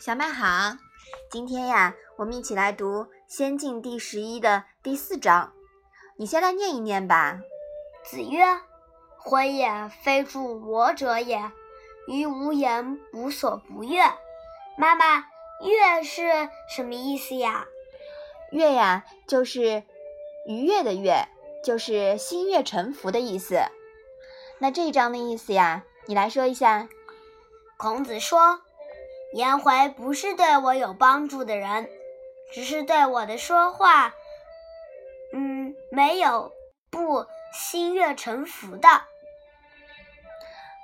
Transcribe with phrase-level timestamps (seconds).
[0.00, 0.78] 小麦好，
[1.30, 5.52] 今天呀，我们一起来读《仙境》第十一的第四章。
[6.16, 7.38] 你先来念一念吧。
[8.02, 8.42] 子曰
[9.20, 11.52] ：“回也，非助我者也。
[12.08, 14.00] 于无言，无所不悦。”
[14.78, 15.26] 妈妈
[15.60, 17.66] ，“悦”是什么意思呀
[18.52, 19.82] ？“悦”呀，就是
[20.46, 21.28] 愉悦的“悦”，
[21.62, 23.60] 就是心悦诚服的意思。
[24.60, 26.88] 那这一章的意思呀，你来说一下。
[27.76, 28.62] 孔子说。
[29.32, 31.88] 颜回不是对我有帮助的人，
[32.52, 34.12] 只是对我的说话，
[35.32, 36.50] 嗯，没有
[36.90, 38.88] 不心悦诚服的。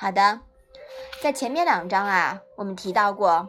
[0.00, 0.40] 好的，
[1.22, 3.48] 在前面两章啊，我们提到过，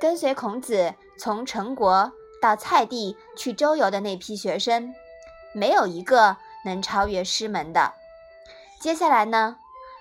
[0.00, 2.12] 跟随孔子从陈国
[2.42, 4.92] 到蔡地去周游的那批学生，
[5.52, 7.94] 没有一个能超越师门的。
[8.80, 9.58] 接下来呢，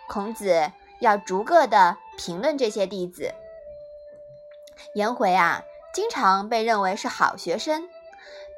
[0.08, 3.36] 孔子要逐个的评论这些弟子。
[4.96, 7.88] 颜回啊，经常被认为是好学生。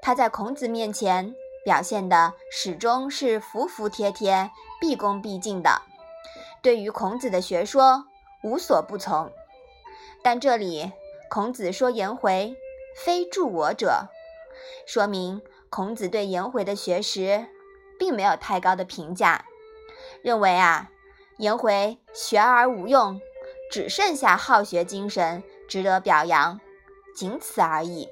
[0.01, 5.81] 他在孔子面前表现的始终是服服帖帖、毕恭毕敬的，
[6.61, 8.05] 对于孔子的学说
[8.43, 9.31] 无所不从。
[10.21, 10.91] 但这里
[11.29, 12.55] 孔子说颜回
[13.03, 14.09] 非助我者，
[14.85, 17.47] 说明孔子对颜回的学识
[17.97, 19.45] 并没有太高的评价，
[20.21, 20.91] 认为啊，
[21.37, 23.19] 颜回学而无用，
[23.71, 25.43] 只剩下好学精神。
[25.67, 26.59] 值得表扬，
[27.15, 28.09] 仅此而已。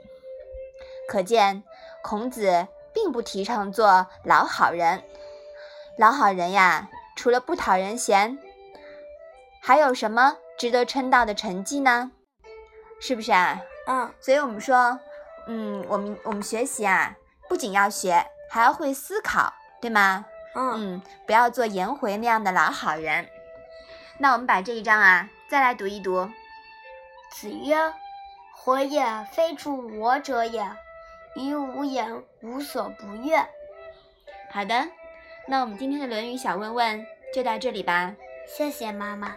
[1.09, 1.63] 可见
[2.01, 5.03] 孔子并不提倡做老好人。
[5.97, 8.37] 老好人呀，除了不讨人嫌，
[9.61, 12.11] 还有什么值得称道的成绩呢？
[12.99, 13.61] 是不是啊？
[13.87, 14.11] 嗯。
[14.19, 14.99] 所以我们说，
[15.47, 17.15] 嗯，我们我们学习啊，
[17.47, 20.25] 不仅要学，还要会思考，对吗？
[20.55, 20.95] 嗯。
[20.95, 23.27] 嗯，不要做颜回那样的老好人。
[24.17, 26.29] 那我们把这一章啊，再来读一读。
[27.33, 27.75] 子曰
[28.53, 30.63] ：“回也，非助我者也。
[31.35, 33.37] 于无言，无所不悦。”
[34.51, 34.87] 好的，
[35.47, 38.15] 那我们今天的《论语》小问问就到这里吧。
[38.47, 39.35] 谢谢妈妈。